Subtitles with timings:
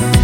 [0.00, 0.21] Bye.